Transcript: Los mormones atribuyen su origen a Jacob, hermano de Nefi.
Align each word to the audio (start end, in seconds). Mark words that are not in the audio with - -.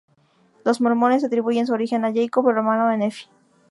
Los 0.65 0.81
mormones 0.81 1.23
atribuyen 1.23 1.67
su 1.67 1.73
origen 1.73 2.05
a 2.05 2.11
Jacob, 2.11 2.49
hermano 2.49 2.89
de 2.89 2.97
Nefi. 2.97 3.25